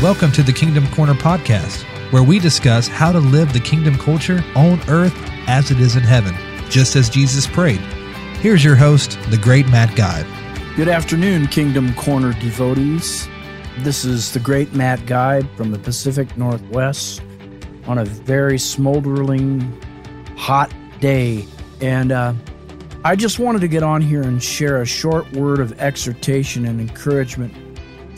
[0.00, 1.82] Welcome to the Kingdom Corner podcast,
[2.12, 5.12] where we discuss how to live the kingdom culture on earth
[5.48, 6.36] as it is in heaven,
[6.70, 7.80] just as Jesus prayed.
[8.38, 10.24] Here's your host, the great Matt Geib.
[10.76, 13.28] Good afternoon, Kingdom Corner devotees.
[13.78, 17.20] This is the great Matt Geib from the Pacific Northwest
[17.88, 19.60] on a very smoldering,
[20.36, 21.44] hot day.
[21.80, 22.34] And uh,
[23.04, 26.80] I just wanted to get on here and share a short word of exhortation and
[26.80, 27.52] encouragement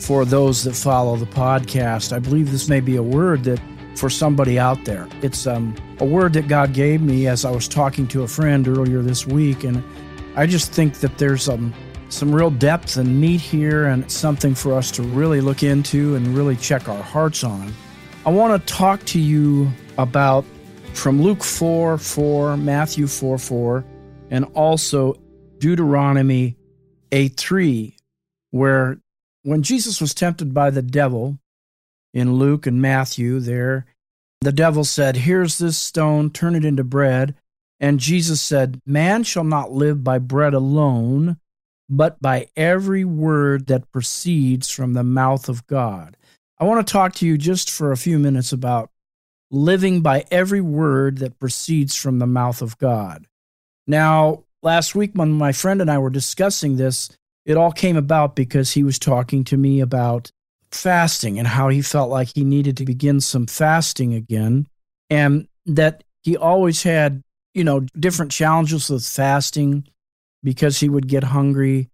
[0.01, 2.11] for those that follow the podcast.
[2.11, 3.61] I believe this may be a word that
[3.95, 5.07] for somebody out there.
[5.21, 8.67] It's um, a word that God gave me as I was talking to a friend
[8.67, 9.83] earlier this week, and
[10.35, 11.73] I just think that there's um,
[12.09, 16.27] some real depth and meat here, and something for us to really look into and
[16.29, 17.73] really check our hearts on.
[18.25, 20.45] I want to talk to you about
[20.93, 23.85] from Luke 4 4, Matthew 4 4,
[24.29, 25.15] and also
[25.59, 26.57] Deuteronomy
[27.11, 27.97] 8 3,
[28.51, 28.97] where
[29.43, 31.37] when Jesus was tempted by the devil
[32.13, 33.85] in Luke and Matthew, there,
[34.41, 37.35] the devil said, Here's this stone, turn it into bread.
[37.79, 41.37] And Jesus said, Man shall not live by bread alone,
[41.89, 46.15] but by every word that proceeds from the mouth of God.
[46.59, 48.91] I want to talk to you just for a few minutes about
[49.49, 53.27] living by every word that proceeds from the mouth of God.
[53.87, 57.09] Now, last week when my friend and I were discussing this,
[57.45, 60.31] it all came about because he was talking to me about
[60.71, 64.67] fasting and how he felt like he needed to begin some fasting again.
[65.09, 69.87] And that he always had, you know, different challenges with fasting
[70.43, 71.89] because he would get hungry.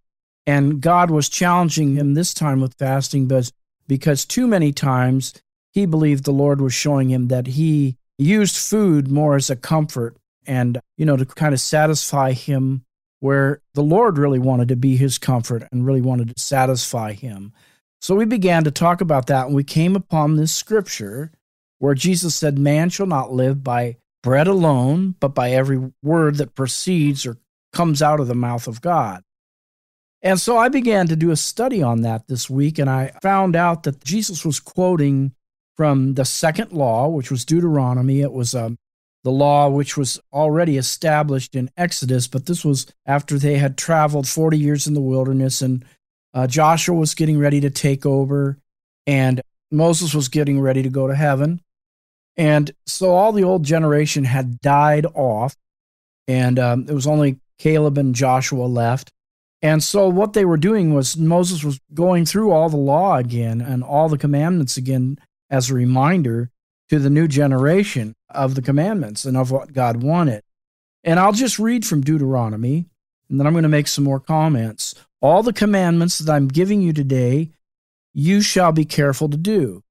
[0.46, 3.50] And God was challenging him this time with fasting but
[3.86, 5.34] because too many times
[5.72, 10.16] he believed the Lord was showing him that he used food more as a comfort
[10.46, 12.84] and you know to kind of satisfy him
[13.20, 17.52] where the Lord really wanted to be his comfort and really wanted to satisfy him.
[18.00, 21.32] So we began to talk about that, and we came upon this scripture
[21.78, 26.54] where Jesus said, Man shall not live by bread alone, but by every word that
[26.54, 27.38] proceeds or
[27.72, 29.22] comes out of the mouth of God.
[30.22, 33.54] And so I began to do a study on that this week, and I found
[33.54, 35.32] out that Jesus was quoting
[35.76, 38.20] from the second law, which was Deuteronomy.
[38.20, 38.78] It was um,
[39.24, 44.28] the law which was already established in Exodus, but this was after they had traveled
[44.28, 45.84] 40 years in the wilderness and
[46.34, 48.58] uh, Joshua was getting ready to take over
[49.06, 49.40] and
[49.70, 51.60] Moses was getting ready to go to heaven.
[52.36, 55.56] And so all the old generation had died off,
[56.28, 59.10] and um, it was only Caleb and Joshua left.
[59.60, 63.60] And so what they were doing was Moses was going through all the law again
[63.60, 65.18] and all the commandments again
[65.50, 66.50] as a reminder
[66.90, 70.42] to the new generation of the commandments and of what God wanted.
[71.04, 72.86] And I'll just read from Deuteronomy,
[73.28, 74.94] and then I'm going to make some more comments.
[75.20, 77.50] All the commandments that I'm giving you today,
[78.12, 79.82] you shall be careful to do,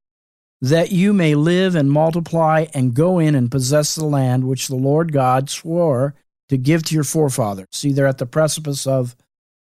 [0.62, 4.76] that you may live and multiply and go in and possess the land which the
[4.76, 6.16] Lord God swore
[6.50, 7.68] to give to your forefathers.
[7.72, 9.16] See, they're at the precipice of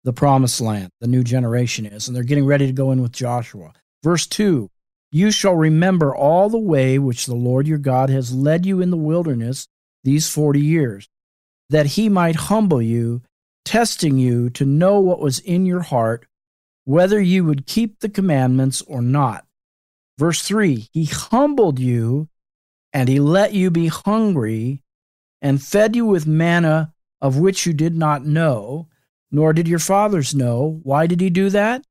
[0.04, 3.12] the promised land, the new generation is, and they're getting ready to go in with
[3.12, 3.72] Joshua.
[4.02, 4.70] Verse 2
[5.10, 8.90] you shall remember all the way which the Lord your God has led you in
[8.90, 9.66] the wilderness
[10.04, 11.08] these forty years,
[11.68, 13.22] that he might humble you,
[13.64, 16.26] testing you to know what was in your heart,
[16.84, 19.44] whether you would keep the commandments or not.
[20.18, 22.28] Verse 3 He humbled you,
[22.92, 24.82] and he let you be hungry,
[25.42, 28.88] and fed you with manna of which you did not know,
[29.30, 30.80] nor did your fathers know.
[30.82, 31.84] Why did he do that?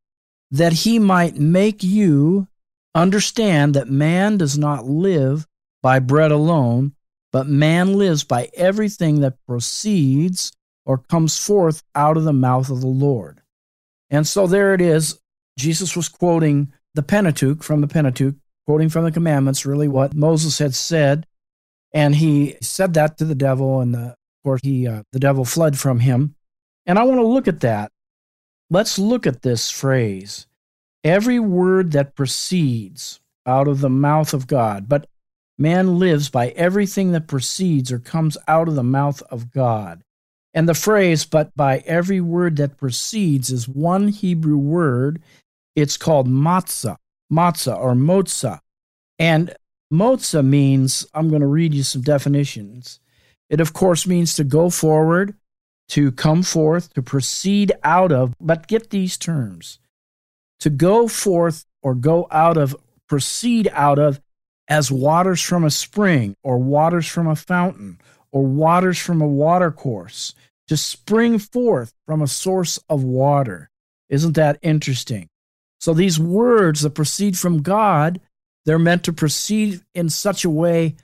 [0.51, 2.47] That he might make you
[2.95, 5.45] Understand that man does not live
[5.81, 6.93] by bread alone,
[7.31, 10.51] but man lives by everything that proceeds
[10.85, 13.41] or comes forth out of the mouth of the Lord.
[14.09, 15.19] And so there it is.
[15.57, 18.35] Jesus was quoting the Pentateuch from the Pentateuch,
[18.65, 21.27] quoting from the commandments, really what Moses had said.
[21.93, 25.45] And he said that to the devil, and the, of course, he, uh, the devil
[25.45, 26.35] fled from him.
[26.85, 27.91] And I want to look at that.
[28.71, 30.47] Let's look at this phrase
[31.03, 34.87] every word that proceeds out of the mouth of God.
[34.89, 35.07] But
[35.57, 40.03] man lives by everything that proceeds or comes out of the mouth of God.
[40.53, 45.21] And the phrase, but by every word that proceeds, is one Hebrew word.
[45.75, 46.97] It's called matzah,
[47.31, 48.59] matzah or motzah.
[49.19, 49.55] And
[49.93, 52.99] motzah means, I'm going to read you some definitions.
[53.49, 55.35] It, of course, means to go forward,
[55.89, 59.79] to come forth, to proceed out of, but get these terms
[60.59, 62.75] to go forth or go out of,
[63.07, 64.19] proceed out of,
[64.67, 67.99] as waters from a spring or waters from a fountain
[68.31, 70.35] or waters from a watercourse,
[70.67, 73.69] to spring forth from a source of water.
[74.09, 75.27] Isn't that interesting?
[75.79, 78.19] So these words that proceed from God
[78.65, 80.95] They're meant to proceed in such a way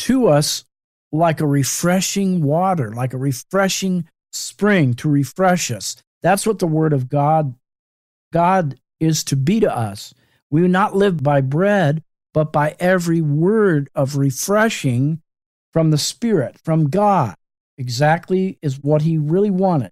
[0.00, 0.64] to us
[1.12, 5.96] like a refreshing water, like a refreshing spring to refresh us.
[6.22, 7.54] That's what the word of God
[8.32, 10.14] God is to be to us.
[10.50, 12.02] We will not live by bread,
[12.32, 15.20] but by every word of refreshing
[15.72, 17.34] from the Spirit, from God.
[17.76, 19.90] Exactly is what he really wanted.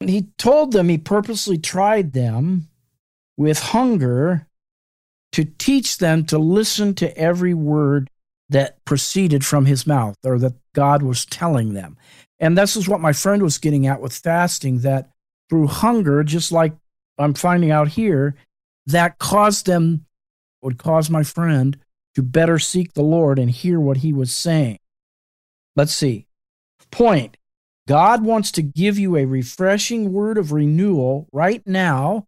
[0.00, 2.68] And he told them, he purposely tried them
[3.36, 4.46] with hunger
[5.32, 8.08] to teach them to listen to every word
[8.48, 11.96] that proceeded from his mouth or that God was telling them.
[12.38, 15.10] And this is what my friend was getting at with fasting that
[15.48, 16.74] through hunger, just like
[17.18, 18.34] I'm finding out here,
[18.86, 20.06] that caused them,
[20.62, 21.76] would cause my friend
[22.14, 24.78] to better seek the Lord and hear what he was saying.
[25.76, 26.26] Let's see.
[26.90, 27.36] Point
[27.88, 32.26] God wants to give you a refreshing word of renewal right now,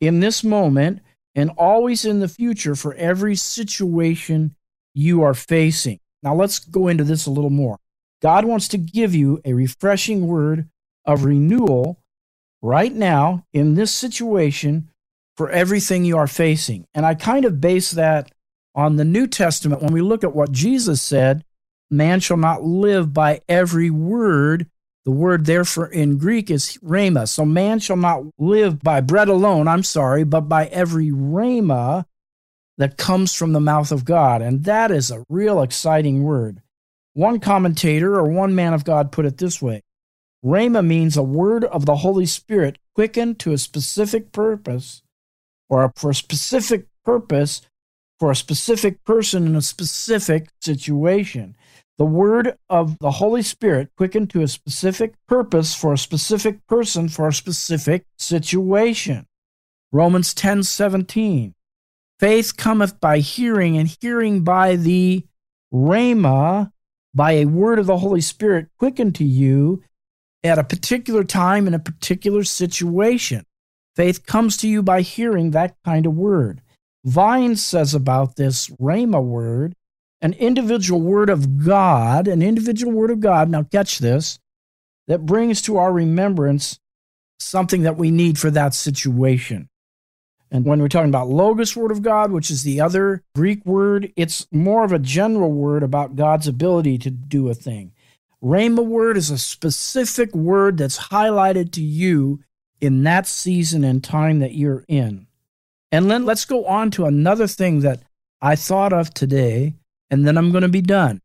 [0.00, 1.00] in this moment,
[1.34, 4.56] and always in the future for every situation
[4.94, 6.00] you are facing.
[6.22, 7.78] Now, let's go into this a little more.
[8.20, 10.68] God wants to give you a refreshing word
[11.04, 12.02] of renewal
[12.62, 14.90] right now in this situation
[15.36, 16.86] for everything you are facing.
[16.94, 18.30] And I kind of base that
[18.74, 21.44] on the New Testament when we look at what Jesus said
[21.90, 24.66] man shall not live by every word.
[25.04, 27.26] The word, therefore, in Greek is rhema.
[27.26, 32.04] So man shall not live by bread alone, I'm sorry, but by every rhema
[32.76, 34.42] that comes from the mouth of God.
[34.42, 36.60] And that is a real exciting word.
[37.14, 39.82] One commentator or one man of God put it this way
[40.44, 45.02] Rhema means a word of the Holy Spirit quickened to a specific purpose
[45.68, 47.62] or for a specific purpose
[48.18, 51.56] for a specific person in a specific situation.
[51.98, 57.08] The word of the Holy Spirit quickened to a specific purpose for a specific person
[57.08, 59.26] for a specific situation.
[59.90, 61.54] Romans 10 17.
[62.20, 65.24] Faith cometh by hearing, and hearing by the
[65.72, 66.72] Rhema,
[67.14, 69.82] by a word of the Holy Spirit quickened to you
[70.44, 73.44] at a particular time in a particular situation.
[73.96, 76.62] Faith comes to you by hearing that kind of word.
[77.04, 79.74] Vines says about this Rhema word,
[80.20, 84.38] an individual word of God, an individual word of God, now catch this,
[85.06, 86.78] that brings to our remembrance
[87.40, 89.68] something that we need for that situation.
[90.50, 94.12] And when we're talking about Logos word of God, which is the other Greek word,
[94.16, 97.92] it's more of a general word about God's ability to do a thing.
[98.42, 102.40] Rhema word is a specific word that's highlighted to you
[102.80, 105.26] in that season and time that you're in.
[105.90, 108.02] And then let's go on to another thing that
[108.40, 109.74] I thought of today,
[110.10, 111.20] and then I'm going to be done.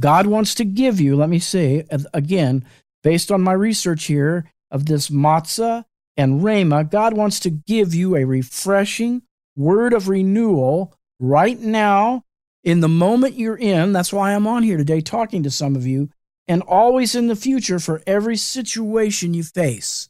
[0.00, 1.84] God wants to give you, let me say
[2.14, 2.64] again,
[3.02, 5.84] based on my research here of this matzah
[6.16, 9.22] and rhema, God wants to give you a refreshing
[9.56, 12.24] word of renewal right now
[12.64, 13.92] in the moment you're in.
[13.92, 16.08] That's why I'm on here today talking to some of you,
[16.48, 20.08] and always in the future for every situation you face.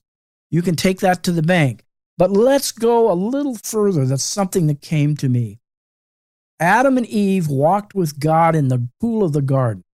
[0.50, 1.85] You can take that to the bank.
[2.17, 4.06] But let's go a little further.
[4.06, 5.58] That's something that came to me.
[6.61, 9.85] Adam and Eve walked with God in the cool of the garden,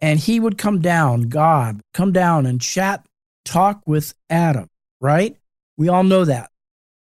[0.00, 3.06] and he would come down, God, come down and chat,
[3.44, 4.68] talk with Adam,
[5.00, 5.36] right?
[5.76, 6.50] We all know that.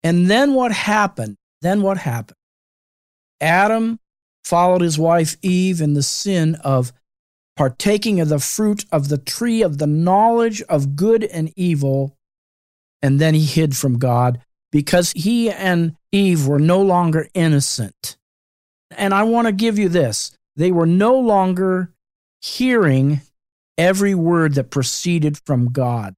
[0.02, 1.36] And then what happened?
[1.62, 2.36] Then what happened?
[3.40, 4.00] Adam
[4.44, 6.92] followed his wife Eve in the sin of
[7.56, 12.16] partaking of the fruit of the tree of the knowledge of good and evil,
[13.02, 18.16] and then he hid from God because he and Eve were no longer innocent.
[18.90, 21.92] And I want to give you this they were no longer
[22.40, 23.20] hearing
[23.78, 26.14] every word that proceeded from God,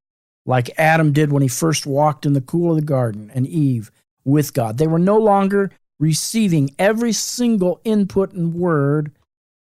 [0.47, 3.91] like Adam did when he first walked in the cool of the garden, and Eve
[4.25, 4.79] with God.
[4.79, 9.13] They were no longer receiving every single input and word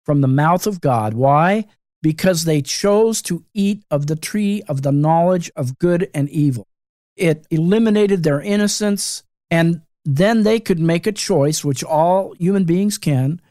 [0.05, 1.13] from the mouth of God.
[1.13, 1.65] Why?
[2.01, 6.67] Because they chose to eat of the tree of the knowledge of good and evil.
[7.15, 12.97] It eliminated their innocence, and then they could make a choice, which all human beings
[12.97, 13.41] can,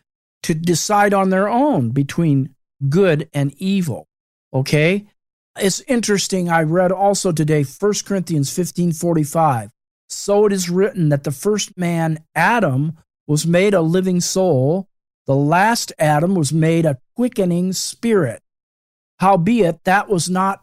[0.44, 2.54] to decide on their own between
[2.88, 4.06] good and evil.
[4.52, 5.06] Okay?
[5.60, 6.48] It's interesting.
[6.48, 9.70] I read also today 1 Corinthians 15 45.
[10.08, 14.88] So it is written that the first man, Adam, was made a living soul.
[15.28, 18.42] The last Adam was made a quickening spirit.
[19.18, 20.62] Howbeit, that was not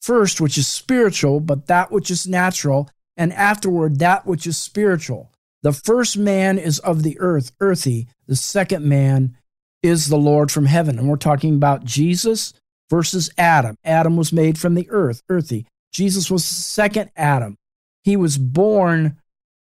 [0.00, 5.32] first which is spiritual, but that which is natural, and afterward that which is spiritual.
[5.64, 8.06] The first man is of the earth, earthy.
[8.28, 9.36] The second man
[9.82, 11.00] is the Lord from heaven.
[11.00, 12.54] And we're talking about Jesus
[12.88, 13.76] versus Adam.
[13.84, 15.66] Adam was made from the earth, earthy.
[15.92, 17.56] Jesus was the second Adam.
[18.04, 19.20] He was born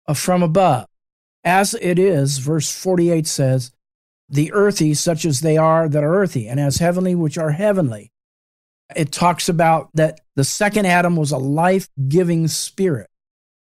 [0.08, 0.86] uh, from above.
[1.44, 3.70] As it is, verse 48 says,
[4.32, 8.10] the earthy such as they are that are earthy, and as heavenly which are heavenly.
[8.96, 13.08] It talks about that the second Adam was a life giving spirit,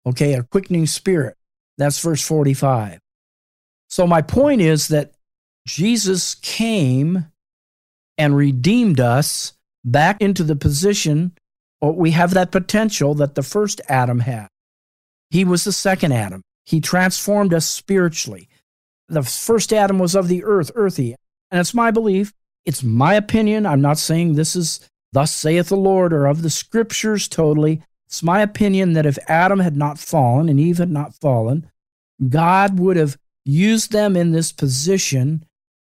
[0.06, 1.36] okay, a quickening spirit.
[1.78, 2.98] That's verse 45.
[3.88, 5.12] So, my point is that
[5.66, 7.26] Jesus came
[8.16, 9.52] and redeemed us
[9.84, 11.32] back into the position,
[11.80, 14.48] or we have that potential that the first Adam had.
[15.30, 16.42] He was the second Adam.
[16.64, 18.48] He transformed us spiritually.
[19.12, 21.14] The first Adam was of the earth, earthy.
[21.50, 22.32] And it's my belief,
[22.64, 23.66] it's my opinion.
[23.66, 27.82] I'm not saying this is thus saith the Lord or of the scriptures totally.
[28.06, 31.70] It's my opinion that if Adam had not fallen and Eve had not fallen,
[32.26, 35.44] God would have used them in this position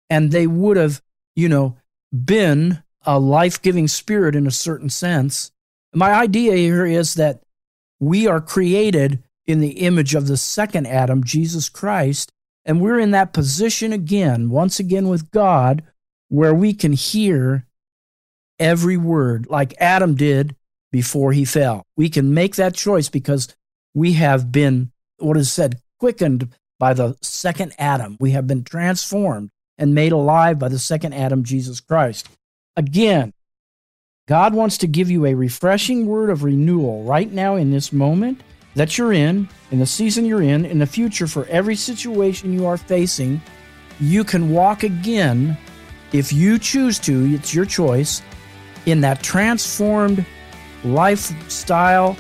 [0.08, 1.02] and they would have,
[1.36, 1.78] you know,
[2.14, 5.52] been a life giving spirit in a certain sense.
[5.96, 7.42] My idea here is that
[8.00, 12.32] we are created in the image of the second Adam, Jesus Christ,
[12.66, 15.84] and we're in that position again, once again with God,
[16.30, 17.66] where we can hear
[18.60, 20.56] every word like Adam did
[20.92, 21.86] before he fell.
[21.96, 23.54] We can make that choice because
[23.94, 28.18] we have been, what is said, quickened by the second Adam.
[28.20, 32.30] We have been transformed and made alive by the second Adam, Jesus Christ.
[32.76, 33.34] Again,
[34.28, 38.42] God wants to give you a refreshing word of renewal right now in this moment
[38.76, 42.66] that you're in, in the season you're in, in the future for every situation you
[42.66, 43.42] are facing.
[44.00, 45.58] You can walk again
[46.12, 48.22] if you choose to, it's your choice,
[48.86, 50.26] in that transformed
[50.84, 52.16] lifestyle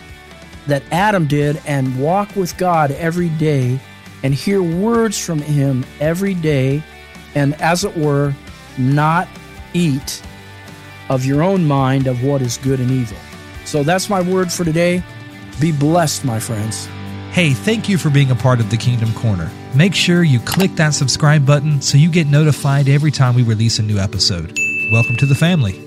[0.68, 3.80] that Adam did and walk with God every day
[4.24, 6.82] and hear words from Him every day
[7.36, 8.34] and, as it were,
[8.78, 9.28] not
[9.74, 10.22] eat
[11.10, 13.18] of your own mind of what is good and evil.
[13.66, 15.04] So that's my word for today.
[15.60, 16.86] Be blessed, my friends.
[17.32, 19.50] Hey, thank you for being a part of the Kingdom Corner.
[19.74, 23.80] Make sure you click that subscribe button so you get notified every time we release
[23.80, 24.58] a new episode.
[24.92, 25.85] Welcome to the family.